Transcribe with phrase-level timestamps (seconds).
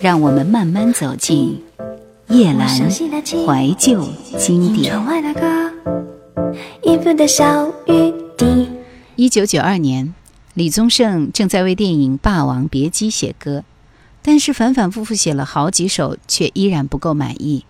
[0.00, 1.60] 让我们慢慢走进
[2.28, 4.08] 夜阑怀旧
[4.38, 4.94] 经典。
[9.16, 10.14] 一九九二年，
[10.54, 13.64] 李宗盛正在为电影《霸王别姬》写歌，
[14.22, 17.64] 但是反反复复写了好几首，却依然不够满意。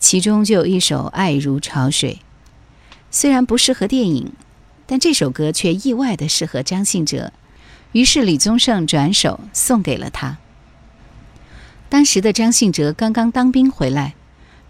[0.00, 2.18] 其中就有一首《爱如潮水》，
[3.12, 4.32] 虽然不适合电影，
[4.86, 7.32] 但这首歌却意外的适合张信哲。
[7.92, 10.38] 于是李宗盛转手送给了他。
[11.90, 14.14] 当时的张信哲刚刚当兵回来，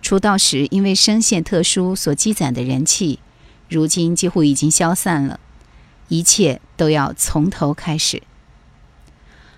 [0.00, 3.18] 出道时因为声线特殊所积攒的人气，
[3.68, 5.38] 如今几乎已经消散了，
[6.08, 8.16] 一切都要从头开始。《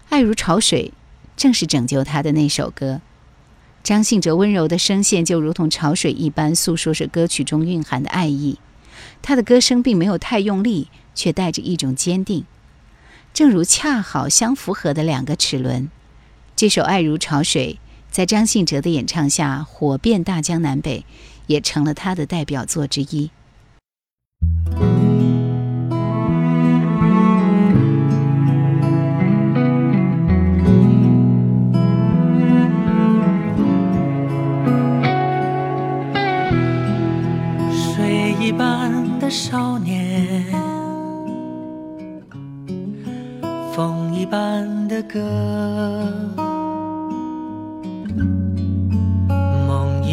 [0.09, 0.93] 爱如潮水》
[1.37, 3.01] 正是拯救他的那首歌。
[3.85, 8.59] 张信哲温柔的声线就如同潮水一般，诉说着歌曲中蕴含的爱意。
[9.23, 12.45] 他的歌声并没有太用力，却带着一种坚定，
[13.33, 15.89] 正如恰好相符合的两个齿轮。
[16.63, 17.81] 这首《爱如潮水》
[18.15, 21.05] 在张信哲的演唱下火遍大江南北，
[21.49, 23.33] 也成了他的代表作之一。
[37.75, 40.45] 水一般的少年，
[43.75, 46.52] 风一般的歌。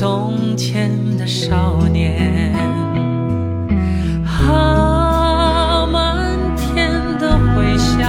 [0.00, 2.54] 从前的少年，
[4.24, 8.00] 啊，漫天的回响。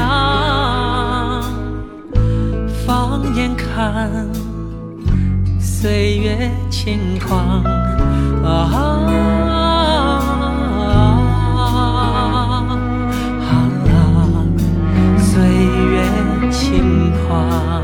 [2.87, 4.09] 放眼看，
[5.59, 7.61] 岁月轻狂，
[8.41, 8.71] 啊
[9.83, 10.23] 啊，
[15.17, 15.43] 岁
[15.91, 16.05] 月
[16.49, 17.80] 轻狂。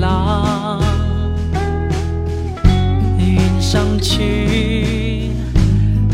[0.00, 0.80] 浪
[3.18, 5.30] 云上去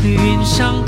[0.03, 0.80] 云上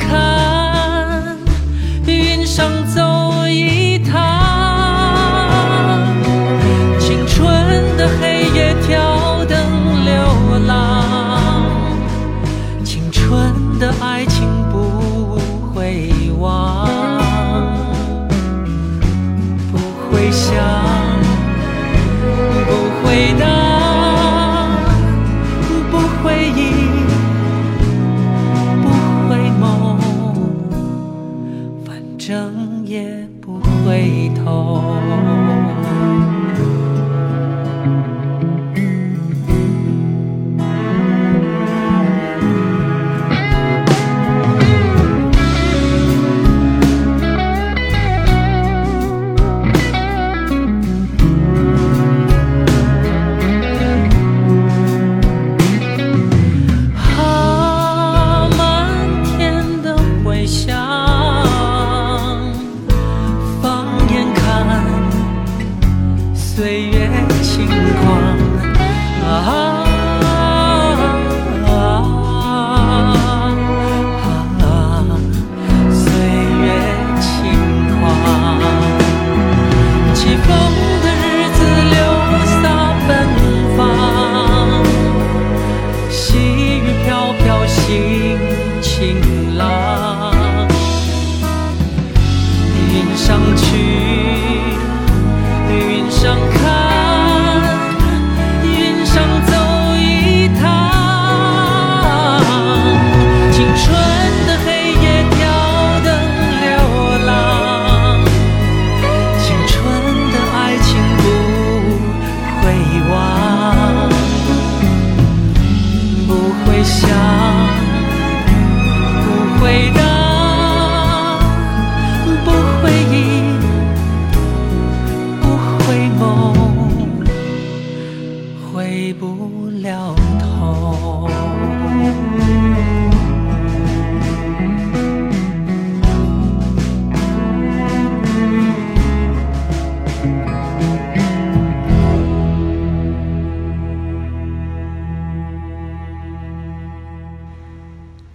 [33.41, 36.32] 不回头。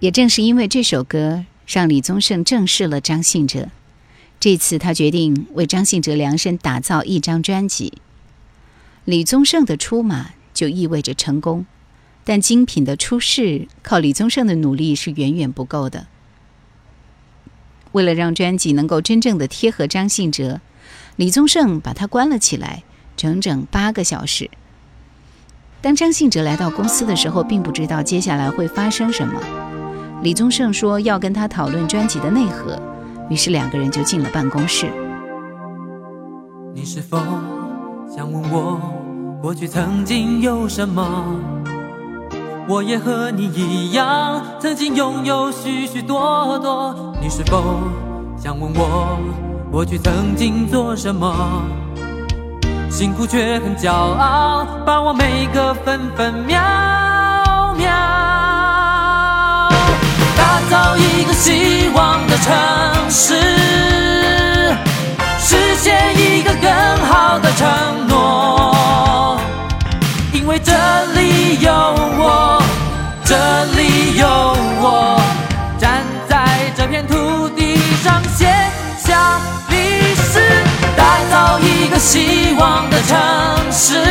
[0.09, 3.69] 也正是因为这首歌，让李宗盛正视了张信哲。
[4.39, 7.93] 这次他决定为张信哲量身打造一张专辑。
[9.05, 11.67] 李宗盛的出马就意味着成功，
[12.23, 16.07] 但精品的出世靠李宗盛的努力是远远不够的。
[17.91, 20.59] 为了让专辑能够真正的贴合张信哲，
[21.17, 22.81] 李宗盛把他关了起来，
[23.15, 24.49] 整整八个小时。
[25.83, 29.68] 当张信哲来到公司的时候，并不知道接下来会发生什么。
[30.21, 32.77] 李宗盛说要跟他讨论专辑的内核，
[33.29, 34.91] 于是两个人就进了办公室。
[36.75, 37.17] 你是否
[38.13, 38.81] 想问我
[39.41, 41.25] 过去曾经有什么？
[42.67, 47.15] 我也和你一样，曾经拥有许许多多。
[47.21, 47.79] 你是否
[48.37, 49.17] 想问我
[49.71, 51.63] 过去曾经做什么？
[52.89, 56.59] 辛苦却很骄傲，把握每个分分秒
[57.77, 57.87] 秒，
[61.39, 62.53] 希望的城
[63.09, 63.33] 市，
[65.39, 66.69] 实现一个更
[67.07, 69.39] 好的承诺。
[70.33, 70.73] 因为这
[71.15, 72.61] 里有我，
[73.23, 73.35] 这
[73.77, 74.27] 里有
[74.81, 75.21] 我，
[75.79, 78.45] 站在这片土地上写
[78.97, 79.39] 下
[79.69, 80.41] 历史，
[80.97, 82.49] 打造一个希。
[82.59, 83.17] 望的城
[83.71, 84.03] 市，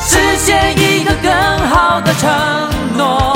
[0.00, 1.30] 实现一个更
[1.68, 2.28] 好的承
[2.96, 3.27] 诺。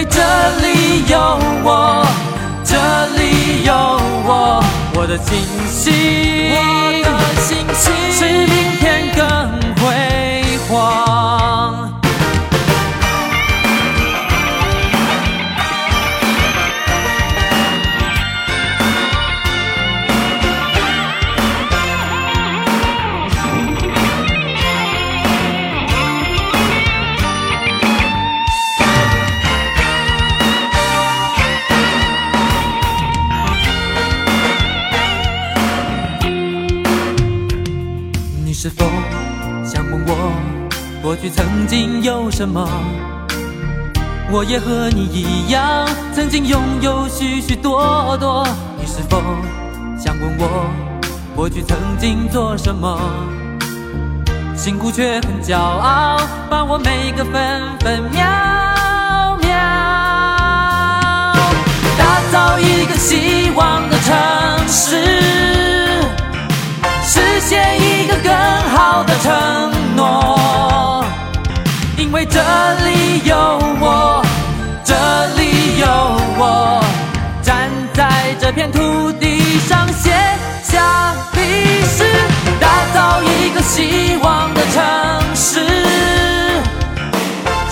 [0.00, 0.18] 因为这
[0.62, 1.18] 里有
[1.62, 2.02] 我，
[2.64, 2.74] 这
[3.18, 3.74] 里有
[4.24, 4.64] 我，
[4.94, 5.36] 我的星
[5.68, 5.92] 星，
[7.04, 8.79] 我的信心，
[38.62, 38.84] 是否
[39.64, 40.32] 想问我
[41.02, 42.68] 过去曾经有什么？
[44.30, 48.46] 我也和你一样，曾经拥有许许多多。
[48.78, 49.18] 你是否
[49.98, 50.70] 想问我
[51.34, 53.00] 过去曾经做什么？
[54.54, 56.20] 辛苦却很骄傲，
[56.50, 59.56] 把握每个分分秒秒，
[61.96, 65.39] 打造一个希望的城市。
[67.12, 68.32] 实现一个更
[68.70, 71.04] 好的承诺，
[71.96, 72.38] 因为这
[72.84, 73.36] 里有
[73.80, 74.24] 我，
[74.84, 74.94] 这
[75.34, 75.88] 里有
[76.38, 76.80] 我，
[77.42, 80.12] 站在这片土地上写
[80.62, 82.04] 下历史，
[82.60, 84.80] 打造一个希望的城
[85.34, 85.66] 市，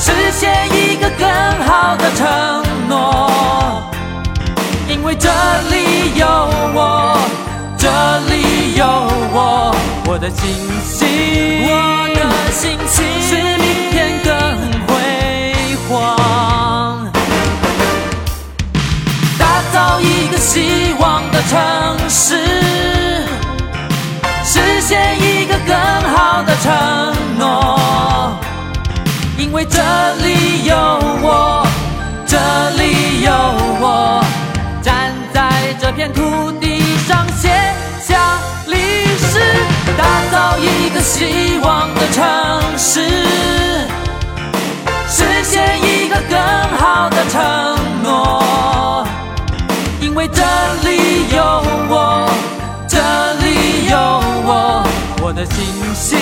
[0.01, 1.29] 实现一个更
[1.65, 2.27] 好的承
[10.29, 10.45] 的信
[10.85, 11.09] 心，
[11.63, 12.21] 我的
[12.53, 14.31] 信心，使明天更
[14.87, 14.95] 辉
[15.89, 17.09] 煌。
[19.39, 22.37] 打造一个希望的城市，
[24.45, 25.75] 实现一个更
[26.15, 28.37] 好的承诺。
[29.39, 29.81] 因为这
[30.17, 30.77] 里有
[31.23, 31.67] 我，
[32.27, 32.37] 这
[32.77, 33.33] 里有
[33.81, 34.23] 我，
[34.83, 36.21] 站在这片土
[39.99, 42.25] 打造一个希望的城
[42.79, 43.03] 市，
[45.09, 46.39] 实现一个更
[46.79, 47.43] 好的承
[48.05, 49.05] 诺。
[50.01, 50.43] 因为这
[50.89, 51.43] 里有
[51.91, 52.31] 我，
[52.89, 52.97] 这
[53.43, 53.99] 里有
[54.47, 54.85] 我，
[55.21, 55.57] 我的信
[55.95, 56.17] 心，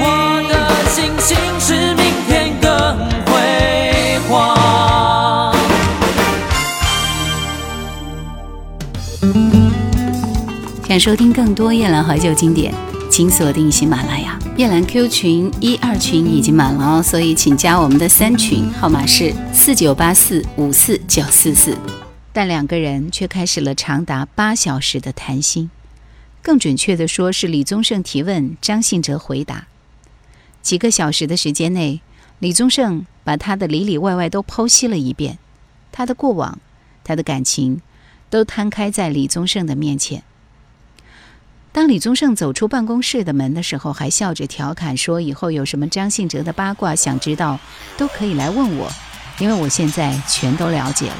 [0.00, 0.06] 我
[0.50, 0.54] 的
[0.90, 2.68] 信心使明天更
[3.26, 3.32] 辉
[4.28, 4.32] 煌。
[10.86, 12.72] 想收听更多夜兰怀旧经典，
[13.16, 14.36] 请锁定喜马拉雅。
[14.56, 21.78] 夜兰 Q 群一二群已经满了哦，所以请加我们的三群，号码是四九八四五四九四四。
[22.32, 25.70] 但两个人却开始了长达八小时的谈心，
[26.42, 29.68] 更准确的说是李宗盛提问，张信哲回答。
[30.60, 32.00] 几个小时的时间内，
[32.40, 35.38] 李宗盛把他的里里外外都剖析了一遍，
[35.92, 36.58] 他的过往，
[37.04, 37.80] 他的感情，
[38.28, 40.24] 都摊开在李宗盛的面前。
[41.74, 47.58] 当李宗盛走出办公室的门的时候，还笑着调侃说：“以后有什么张信哲的八卦想知道，
[47.96, 48.88] 都可以来问我，
[49.40, 51.16] 因为我现在全都了解了。”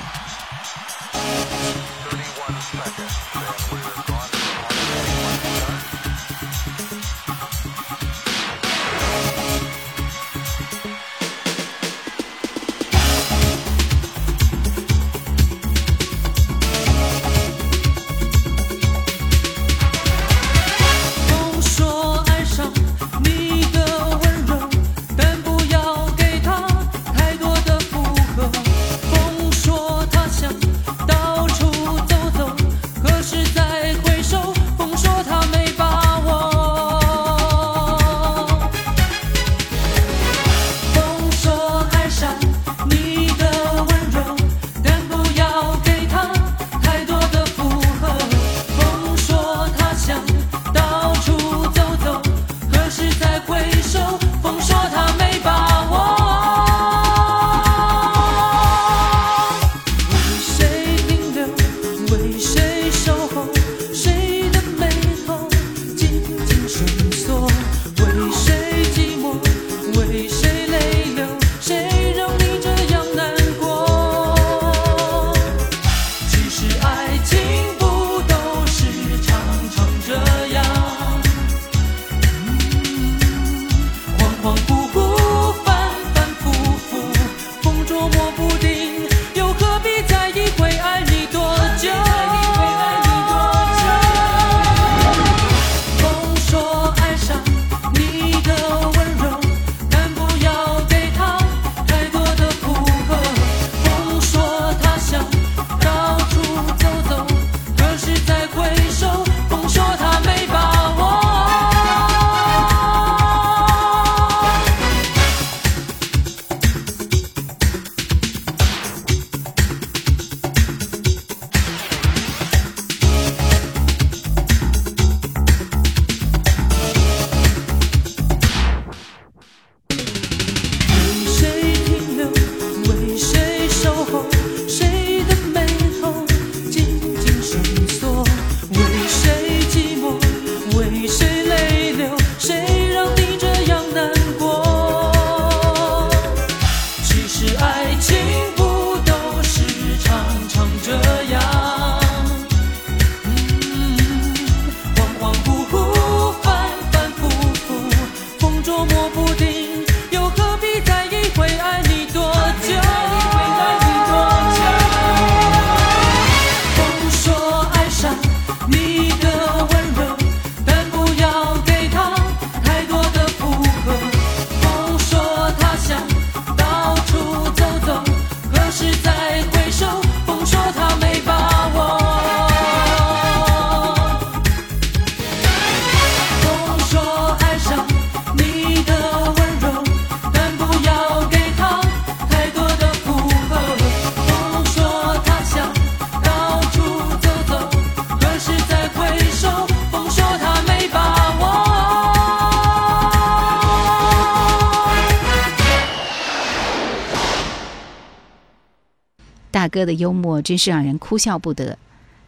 [209.64, 211.78] 大哥的幽默真是让人哭笑不得，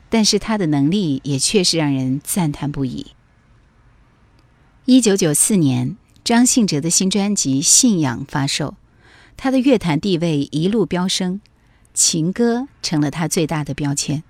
[0.08, 3.08] 但是他的能力也确实让人赞叹不已。
[4.86, 8.76] 一九九四年，张信哲的新专辑《信仰》发售，
[9.36, 11.42] 他的乐坛地位一路飙升，
[11.92, 14.22] 情歌成了他最大的标签。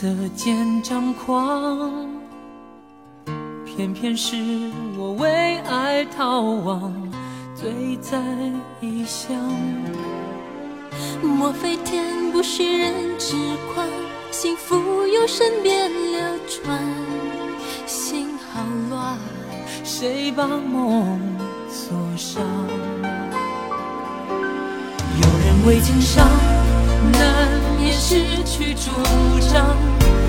[0.00, 2.08] 色渐张狂，
[3.66, 4.36] 偏偏是
[4.96, 6.92] 我为爱逃亡，
[7.52, 8.16] 醉在
[8.80, 9.34] 异乡。
[11.20, 13.34] 莫非天不许人痴
[13.74, 13.84] 狂，
[14.30, 16.78] 幸福由身边流转，
[17.84, 19.18] 心好乱，
[19.82, 21.18] 谁把梦
[21.68, 22.40] 锁上？
[25.20, 26.24] 有人为情伤，
[27.14, 27.48] 难
[27.88, 28.90] 也失去主
[29.50, 29.74] 张。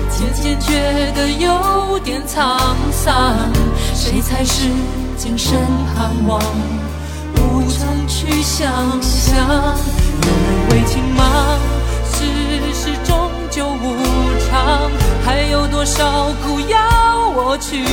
[0.08, 2.58] 渐渐觉得有点沧
[2.90, 3.36] 桑，
[3.94, 4.64] 谁才是
[5.16, 5.58] 今生
[5.94, 6.40] 盼望？
[7.36, 9.36] 无从去想象。
[10.22, 11.58] 有人为情忙，
[12.10, 12.24] 世
[12.72, 13.96] 事终究无
[14.48, 14.90] 常，
[15.22, 17.84] 还有多少苦要我去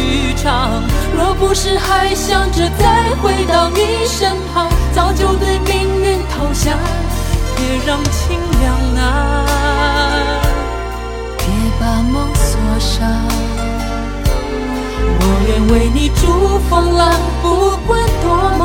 [0.41, 0.81] 尝？
[1.13, 6.77] 若不是还想着再回到你身旁，早就对命运投降。
[7.57, 9.01] 别让情两难。
[11.37, 11.45] 别
[11.79, 13.09] 把梦锁上，
[15.19, 17.01] 我愿为你逐风浪，
[17.41, 17.89] 不管
[18.21, 18.25] 多
[18.57, 18.61] 忙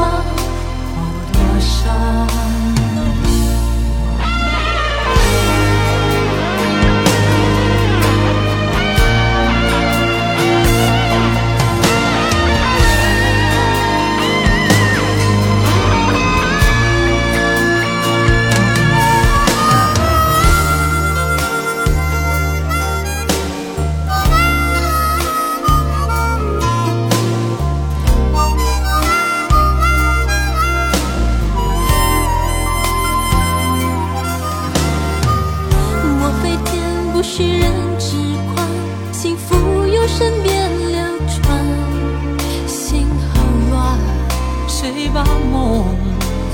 [45.51, 45.85] 梦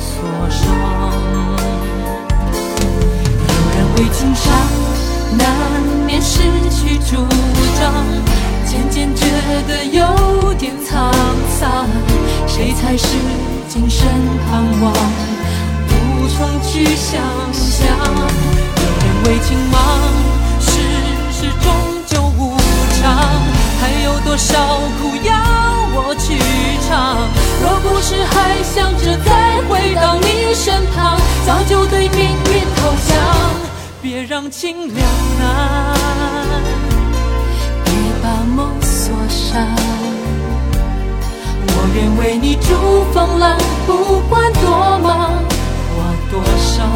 [0.01, 0.69] 所伤
[3.47, 4.53] 有人为情伤
[5.37, 5.47] 难
[6.07, 7.27] 免失去主
[7.79, 7.93] 张
[8.65, 9.27] 渐渐觉
[9.67, 11.13] 得有点沧
[11.59, 11.87] 桑。
[12.47, 13.07] 谁才是
[13.69, 14.09] 今生
[14.51, 14.93] 盼望
[15.89, 17.87] 无从去想象
[18.77, 19.79] 有人为情忙
[20.61, 20.71] 世
[21.31, 21.73] 事终
[22.07, 22.57] 究无
[23.01, 23.59] 常。
[23.81, 25.58] 还有多少苦要
[26.11, 26.39] 我去
[26.89, 27.19] 唱，
[27.61, 33.13] 若不是还想着再回到你身旁，早就对命运投降。
[34.01, 35.07] 别让情两
[35.39, 35.95] 难，
[37.85, 39.61] 别把梦锁上。
[41.77, 45.45] 我愿为你逐风浪，不管多忙，
[45.93, 46.01] 我
[46.31, 46.89] 多伤。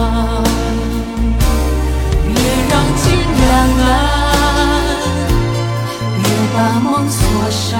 [2.24, 2.32] 别
[2.70, 3.84] 让情两难，
[6.22, 6.24] 别
[6.56, 7.76] 把梦锁上。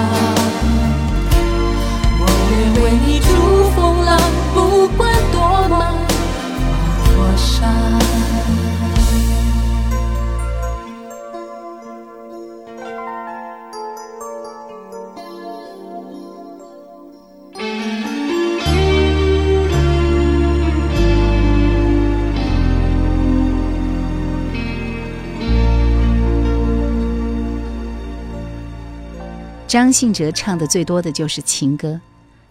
[29.73, 31.99] 张信哲唱的最多的就是情歌，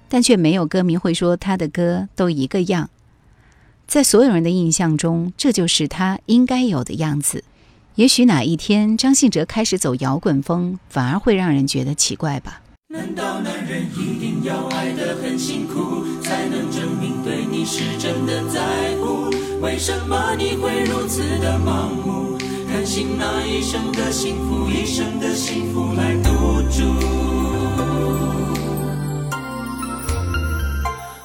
[0.09, 2.91] 但却没有歌迷会说他的歌都一个样。
[3.87, 7.45] 在所有人的印象中，这就是他应该有的样子。
[7.95, 12.61] 也许哪一天张信哲开始走摇滚风，反而会让人觉得奇怪吧。
[12.89, 19.31] 难道男人一定要爱得很辛苦，才能证明对你是真的在乎？
[19.61, 22.32] 为什么你会如此的盲目？
[22.73, 26.31] 甘心那一生的幸福，一生的幸福来赌
[26.71, 26.83] 注。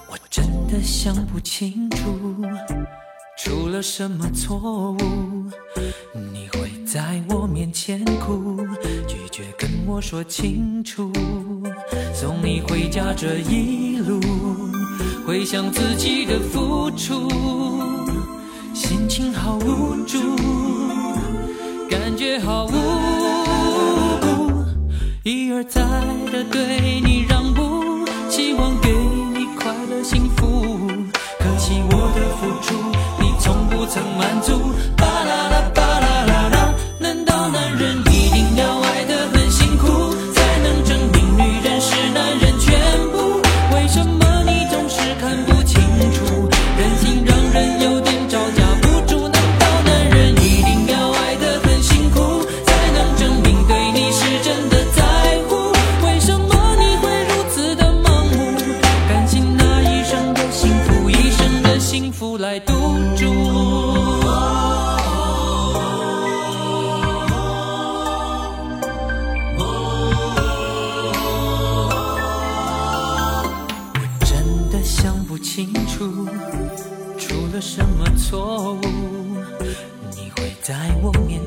[0.10, 1.98] 我真的想不清楚，
[3.38, 4.98] 出了什么错误，
[6.34, 8.58] 你会在我面前哭，
[9.08, 11.10] 拒绝跟我说清楚。
[12.14, 14.20] 送你回家这一路，
[15.26, 17.30] 回想自己的付出，
[18.74, 20.37] 心情好无助。
[21.90, 22.72] 感觉好无
[24.20, 24.66] 辜，
[25.24, 25.82] 一而再
[26.32, 30.88] 的对你让步，希望给你快乐幸福，
[31.40, 32.76] 可惜我的付出
[33.20, 34.74] 你从不曾满足。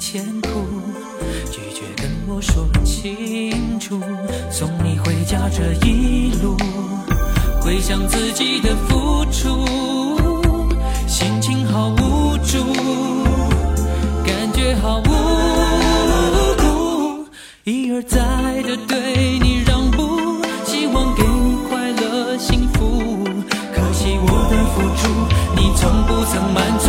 [0.01, 0.49] 前哭，
[1.53, 4.01] 拒绝跟我说清楚。
[4.51, 6.57] 送你回家这一路，
[7.61, 9.67] 回想自己的付出，
[11.07, 12.65] 心情好无助，
[14.25, 15.11] 感觉好无
[16.57, 17.27] 辜，
[17.65, 18.19] 一而再
[18.63, 23.23] 的对你让步，希望给你快乐幸福。
[23.71, 25.13] 可惜我的付出，
[25.55, 26.89] 你从不曾满足。